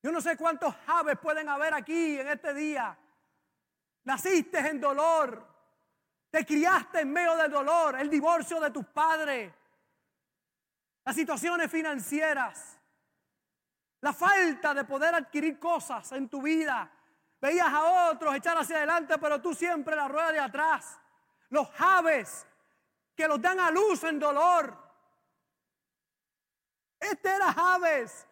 [0.02, 2.96] Yo no sé cuántos Javes pueden haber aquí en este día.
[4.04, 5.46] Naciste en dolor.
[6.30, 7.98] Te criaste en medio del dolor.
[7.98, 9.52] El divorcio de tus padres.
[11.04, 12.78] Las situaciones financieras.
[14.00, 16.90] La falta de poder adquirir cosas en tu vida.
[17.40, 20.98] Veías a otros echar hacia adelante, pero tú siempre la rueda de atrás.
[21.50, 22.46] Los Javes
[23.14, 24.76] que los dan a luz en dolor.
[26.98, 28.26] Este era Javes,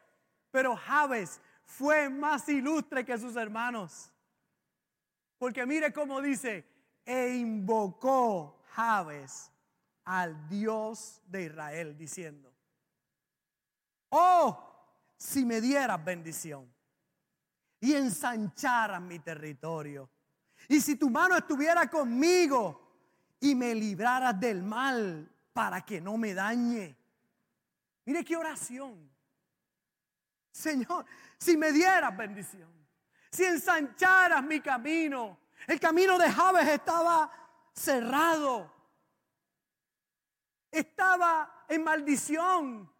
[0.51, 4.11] pero Javes fue más ilustre que sus hermanos.
[5.38, 6.64] Porque mire cómo dice,
[7.05, 9.51] e invocó Javes
[10.05, 12.53] al Dios de Israel, diciendo,
[14.11, 14.68] oh,
[15.16, 16.73] si me dieras bendición
[17.81, 20.09] y ensancharas mi territorio,
[20.68, 22.82] y si tu mano estuviera conmigo
[23.42, 26.96] y me libraras del mal para que no me dañe.
[28.05, 29.11] Mire qué oración.
[30.52, 31.05] Señor,
[31.38, 32.72] si me dieras bendición,
[33.33, 37.33] si ensancharas mi camino, el camino de Javes estaba
[37.72, 38.72] cerrado,
[40.70, 42.92] estaba en maldición.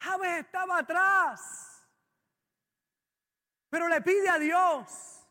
[0.00, 1.86] Javes estaba atrás,
[3.68, 5.23] pero le pide a Dios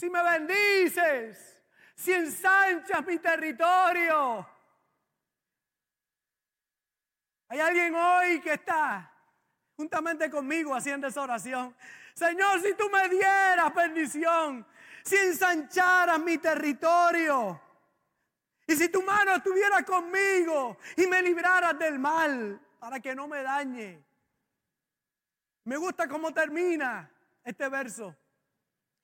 [0.00, 1.62] si me bendices,
[1.94, 4.48] si ensanchas mi territorio.
[7.48, 9.12] Hay alguien hoy que está
[9.76, 11.76] juntamente conmigo haciendo esa oración.
[12.14, 14.66] Señor, si tú me dieras bendición,
[15.04, 17.60] si ensancharas mi territorio,
[18.66, 23.42] y si tu mano estuviera conmigo y me libraras del mal para que no me
[23.42, 24.02] dañe.
[25.64, 27.10] Me gusta cómo termina
[27.44, 28.16] este verso.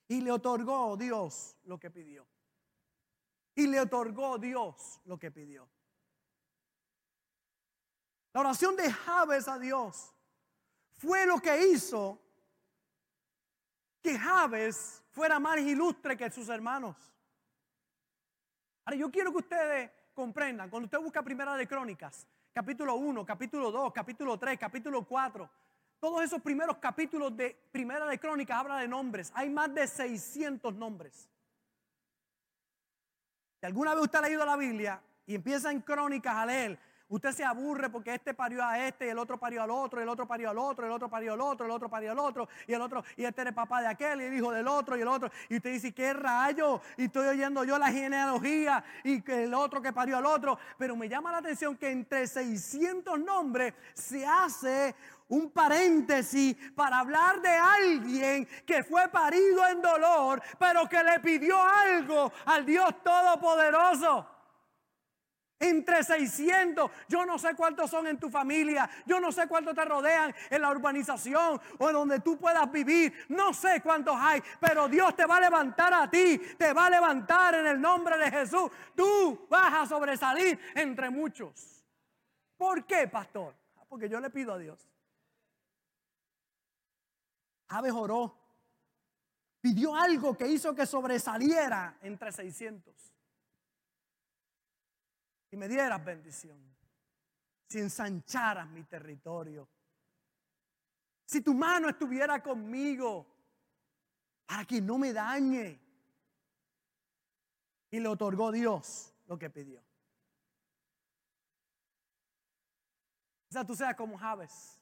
[0.08, 2.26] Y le otorgó Dios lo que pidió.
[3.54, 5.68] Y le otorgó Dios lo que pidió.
[8.32, 10.14] La oración de Javes a Dios
[10.98, 12.20] fue lo que hizo
[14.02, 16.96] que Javes fuera más ilustre que sus hermanos.
[18.84, 23.72] Ahora yo quiero que ustedes comprendan, cuando usted busca Primera de Crónicas, capítulo 1, capítulo
[23.72, 25.50] 2, capítulo 3, capítulo 4,
[26.06, 29.32] todos esos primeros capítulos de Primera de Crónicas habla de nombres.
[29.34, 31.28] Hay más de 600 nombres.
[33.58, 37.32] Si alguna vez usted ha leído la Biblia y empieza en Crónicas a leer, usted
[37.32, 40.28] se aburre porque este parió a este y el otro parió al otro, el otro
[40.28, 42.80] parió al otro, el otro parió al otro, el otro parió al otro, y el
[42.80, 45.08] otro, y este era el papá de aquel y el hijo del otro y el
[45.08, 45.28] otro.
[45.48, 46.80] Y usted dice, ¿qué rayo?
[46.96, 50.56] Y estoy oyendo yo la genealogía y el otro que parió al otro.
[50.78, 54.94] Pero me llama la atención que entre 600 nombres se hace
[55.28, 61.60] un paréntesis para hablar de alguien que fue parido en dolor, pero que le pidió
[61.62, 64.30] algo al Dios Todopoderoso.
[65.58, 69.86] Entre 600, yo no sé cuántos son en tu familia, yo no sé cuántos te
[69.86, 74.86] rodean en la urbanización o en donde tú puedas vivir, no sé cuántos hay, pero
[74.86, 78.30] Dios te va a levantar a ti, te va a levantar en el nombre de
[78.30, 78.70] Jesús.
[78.94, 81.82] Tú vas a sobresalir entre muchos.
[82.58, 83.54] ¿Por qué, pastor?
[83.88, 84.86] Porque yo le pido a Dios.
[87.68, 88.36] Javes oró.
[89.60, 92.94] Pidió algo que hizo que sobresaliera entre 600.
[95.50, 96.58] Y me dieras bendición.
[97.68, 99.68] Si ensancharas mi territorio.
[101.24, 103.26] Si tu mano estuviera conmigo
[104.46, 105.80] para que no me dañe.
[107.90, 109.86] Y le otorgó Dios lo que pidió.
[113.56, 114.78] sea, tú seas como Javes.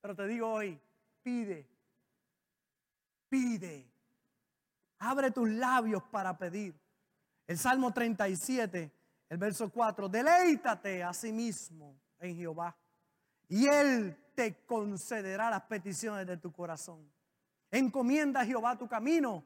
[0.00, 0.80] Pero te digo hoy,
[1.22, 1.68] pide
[3.34, 3.90] pide.
[5.00, 6.72] Abre tus labios para pedir.
[7.48, 8.92] El Salmo 37,
[9.28, 12.76] el verso 4, deleítate a sí mismo en Jehová
[13.48, 17.10] y Él te concederá las peticiones de tu corazón.
[17.72, 19.44] Encomienda a Jehová tu camino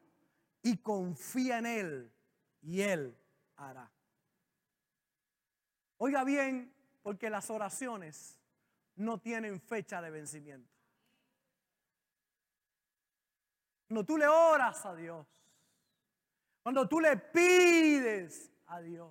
[0.62, 2.12] y confía en Él
[2.60, 3.16] y Él
[3.56, 3.90] hará.
[5.96, 6.72] Oiga bien,
[7.02, 8.38] porque las oraciones
[8.96, 10.77] no tienen fecha de vencimiento.
[13.88, 15.26] Cuando tú le oras a Dios,
[16.62, 19.10] cuando tú le pides a Dios,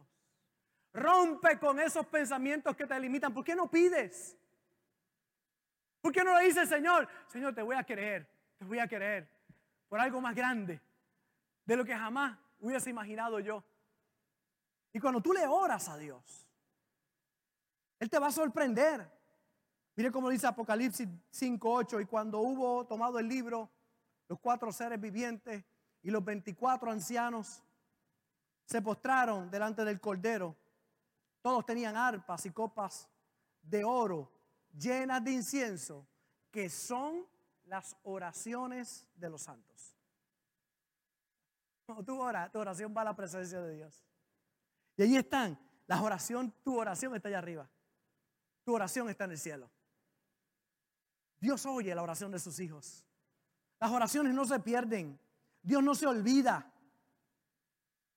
[0.94, 3.34] rompe con esos pensamientos que te limitan.
[3.34, 4.38] ¿Por qué no pides?
[6.00, 9.28] ¿Por qué no le dices, Señor, Señor, te voy a querer, te voy a querer
[9.90, 10.80] por algo más grande
[11.66, 13.64] de lo que jamás hubiese imaginado yo?
[14.94, 16.48] Y cuando tú le oras a Dios,
[18.00, 19.12] Él te va a sorprender.
[19.96, 23.72] Mire cómo dice Apocalipsis 5.8, y cuando hubo tomado el libro,
[24.28, 25.64] los cuatro seres vivientes
[26.02, 27.64] y los 24 ancianos
[28.66, 30.56] se postraron delante del Cordero.
[31.42, 33.10] Todos tenían arpas y copas
[33.62, 34.32] de oro
[34.78, 36.08] llenas de incienso,
[36.52, 37.26] que son
[37.66, 39.96] las oraciones de los santos.
[42.06, 44.06] Tú oras, tu oración va a la presencia de Dios.
[44.98, 47.70] Y allí están, las oración, tu oración está allá arriba.
[48.64, 49.72] Tu oración está en el cielo.
[51.40, 53.07] Dios oye la oración de sus hijos.
[53.80, 55.20] Las oraciones no se pierden.
[55.62, 56.72] Dios no se olvida.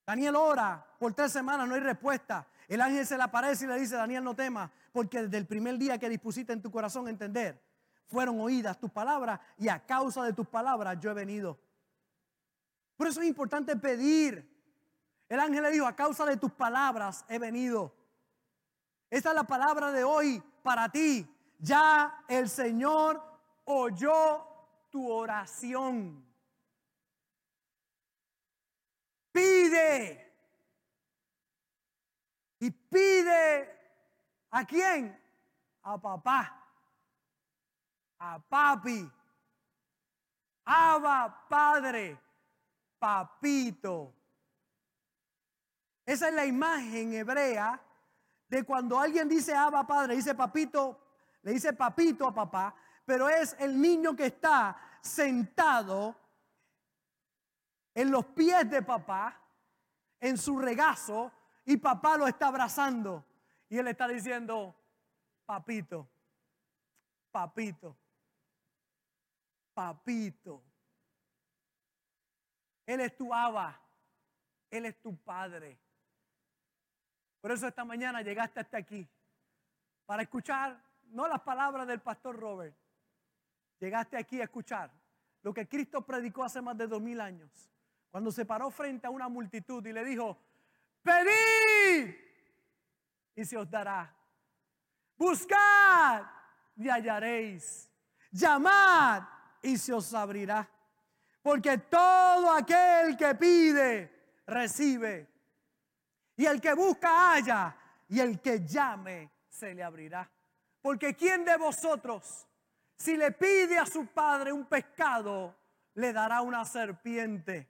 [0.06, 2.46] Daniel ora por tres semanas, no hay respuesta.
[2.68, 5.76] El ángel se le aparece y le dice, Daniel, no temas, porque desde el primer
[5.78, 7.60] día que dispusiste en tu corazón entender,
[8.06, 11.58] fueron oídas tus palabras y a causa de tus palabras yo he venido.
[12.96, 14.48] Por eso es importante pedir.
[15.28, 17.94] El ángel le dijo, a causa de tus palabras he venido.
[19.08, 21.26] Esta es la palabra de hoy para ti.
[21.58, 23.22] Ya el Señor
[23.64, 24.49] oyó
[24.90, 26.24] tu oración.
[29.32, 30.26] Pide.
[32.58, 33.78] Y pide
[34.50, 35.18] a quién?
[35.82, 36.56] A papá.
[38.18, 39.10] A papi.
[40.64, 42.18] Abba, padre.
[42.98, 44.14] Papito.
[46.04, 47.80] Esa es la imagen hebrea
[48.48, 50.98] de cuando alguien dice Abba, padre, dice papito,
[51.42, 52.74] le dice papito a papá,
[53.10, 56.14] pero es el niño que está sentado
[57.92, 59.36] en los pies de papá,
[60.20, 61.32] en su regazo,
[61.64, 63.26] y papá lo está abrazando.
[63.68, 64.76] Y él está diciendo,
[65.44, 66.08] papito,
[67.32, 67.96] papito,
[69.74, 70.62] papito.
[72.86, 73.76] Él es tu aba,
[74.70, 75.80] Él es tu padre.
[77.40, 79.04] Por eso esta mañana llegaste hasta aquí,
[80.06, 82.76] para escuchar no las palabras del pastor Robert,
[83.80, 84.90] llegaste aquí a escuchar
[85.42, 87.70] lo que Cristo predicó hace más de dos mil años
[88.10, 90.36] cuando se paró frente a una multitud y le dijo,
[91.02, 92.14] pedid
[93.34, 94.14] y se os dará.
[95.16, 96.24] Buscad
[96.76, 97.88] y hallaréis.
[98.32, 99.22] Llamad
[99.62, 100.68] y se os abrirá.
[101.42, 105.28] Porque todo aquel que pide, recibe.
[106.36, 107.76] Y el que busca, halla.
[108.08, 110.30] Y el que llame, se le abrirá.
[110.82, 112.46] Porque ¿quién de vosotros,
[113.00, 115.56] si le pide a su padre un pescado,
[115.94, 117.66] le dará una serpiente?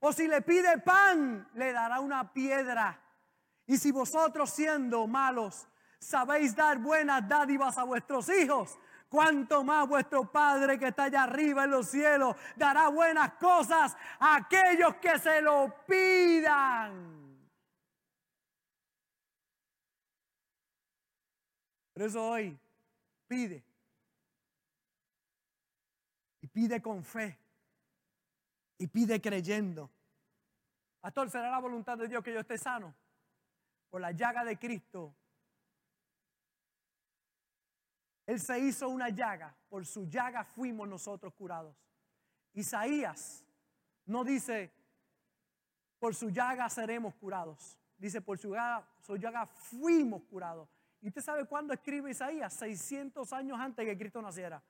[0.00, 3.00] O si le pide pan, le dará una piedra.
[3.66, 5.68] Y si vosotros siendo malos
[6.00, 8.76] sabéis dar buenas dádivas a vuestros hijos,
[9.08, 14.34] cuanto más vuestro Padre que está allá arriba en los cielos dará buenas cosas a
[14.34, 17.48] aquellos que se lo pidan.
[21.92, 22.58] Por eso hoy
[23.28, 23.73] pide.
[26.54, 27.36] Pide con fe
[28.78, 29.90] y pide creyendo.
[31.00, 32.94] Pastor, ¿será la voluntad de Dios que yo esté sano?
[33.90, 35.12] Por la llaga de Cristo.
[38.24, 41.76] Él se hizo una llaga, por su llaga fuimos nosotros curados.
[42.52, 43.44] Isaías
[44.06, 44.72] no dice,
[45.98, 47.76] por su llaga seremos curados.
[47.98, 50.68] Dice, por su llaga, su llaga fuimos curados.
[51.00, 52.54] ¿Y usted sabe cuándo escribe Isaías?
[52.54, 54.62] 600 años antes que Cristo naciera.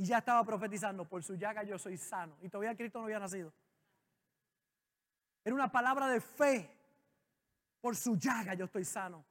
[0.00, 2.34] Y ya estaba profetizando, por su llaga yo soy sano.
[2.40, 3.52] Y todavía Cristo no había nacido.
[5.44, 6.70] Era una palabra de fe.
[7.82, 9.22] Por su llaga yo estoy sano.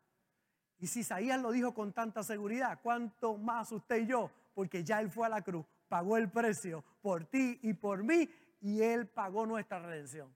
[0.78, 4.30] Y si Isaías lo dijo con tanta seguridad, ¿cuánto más usted y yo?
[4.54, 8.30] Porque ya Él fue a la cruz, pagó el precio por ti y por mí
[8.62, 10.32] y Él pagó nuestra redención.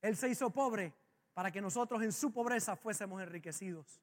[0.00, 0.94] Él se hizo pobre
[1.34, 4.00] para que nosotros en su pobreza fuésemos enriquecidos.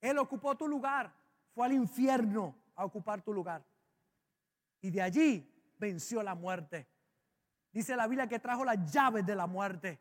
[0.00, 1.12] Él ocupó tu lugar,
[1.52, 3.71] fue al infierno a ocupar tu lugar
[4.82, 6.86] y de allí venció la muerte.
[7.72, 9.98] Dice la Biblia que trajo las llaves de la muerte.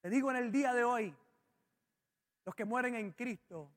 [0.00, 1.14] Te digo en el día de hoy,
[2.44, 3.70] los que mueren en Cristo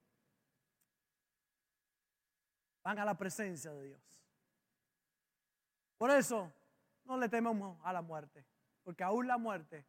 [2.84, 4.02] van a la presencia de Dios.
[5.98, 6.52] Por eso
[7.04, 8.46] no le tememos a la muerte,
[8.84, 9.86] porque aún la muerte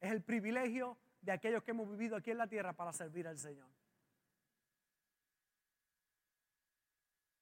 [0.00, 3.38] es el privilegio de aquellos que hemos vivido aquí en la tierra para servir al
[3.38, 3.68] Señor.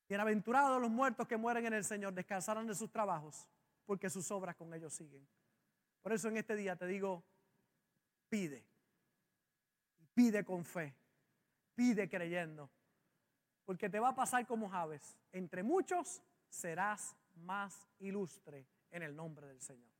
[0.08, 3.48] Bienaventurados los muertos que mueren en el Señor, descansarán de sus trabajos,
[3.84, 5.26] porque sus obras con ellos siguen.
[6.02, 7.24] Por eso en este día te digo,
[8.28, 8.64] pide.
[10.14, 10.94] Pide con fe.
[11.74, 12.70] Pide creyendo.
[13.64, 15.16] Porque te va a pasar como Javes.
[15.32, 19.90] Entre muchos serás más ilustre en el nombre del Señor.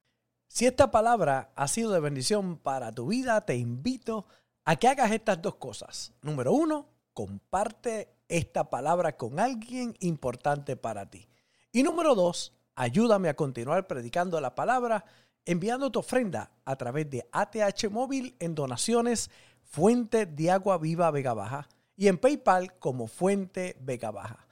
[0.49, 4.27] Si esta palabra ha sido de bendición para tu vida, te invito
[4.65, 6.15] a que hagas estas dos cosas.
[6.23, 11.29] Número uno, comparte esta palabra con alguien importante para ti.
[11.73, 15.03] Y número dos, Ayúdame a continuar predicando la palabra
[15.47, 19.31] enviando tu ofrenda a través de ATH Móvil en donaciones
[19.63, 24.47] Fuente de Agua Viva Vega Baja y en PayPal como Fuente Vega Baja.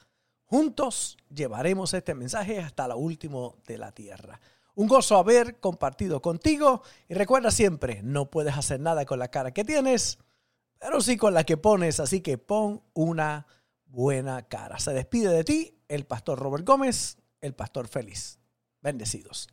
[0.46, 4.40] Juntos llevaremos este mensaje hasta lo último de la tierra.
[4.74, 9.52] Un gozo haber compartido contigo y recuerda siempre, no puedes hacer nada con la cara
[9.52, 10.18] que tienes,
[10.78, 13.46] pero sí con la que pones, así que pon una
[13.94, 14.78] buena cara.
[14.78, 18.40] Se despide de ti el pastor Robert Gómez, el pastor feliz.
[18.82, 19.48] Bendecidos.